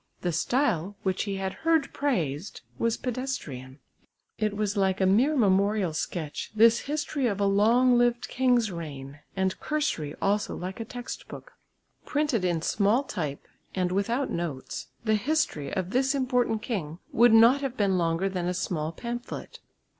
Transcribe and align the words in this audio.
The 0.21 0.31
style, 0.31 0.97
which 1.03 1.25
he 1.25 1.35
had 1.35 1.53
heard 1.61 1.93
praised, 1.93 2.61
was 2.79 2.97
pedestrian. 2.97 3.77
It 4.39 4.57
was 4.57 4.75
like 4.75 4.99
a 4.99 5.05
mere 5.05 5.35
memorial 5.37 5.93
sketch, 5.93 6.49
this 6.55 6.79
history 6.89 7.27
of 7.27 7.39
a 7.39 7.45
long 7.45 7.99
lived 7.99 8.27
king's 8.27 8.71
reign, 8.71 9.19
and 9.35 9.59
cursory 9.59 10.15
also 10.19 10.55
like 10.55 10.79
a 10.79 10.85
text 10.85 11.27
book. 11.27 11.53
Printed 12.03 12.43
in 12.43 12.63
small 12.63 13.03
type, 13.03 13.47
and 13.75 13.91
without 13.91 14.31
notes, 14.31 14.87
the 15.05 15.13
history 15.13 15.71
of 15.71 15.91
this 15.91 16.15
important 16.15 16.63
king 16.63 16.97
would 17.11 17.31
not 17.31 17.61
have 17.61 17.77
been 17.77 17.99
longer 17.99 18.27
than 18.27 18.47
a 18.47 18.55
small 18.55 18.91
pamphlet. 18.91 19.59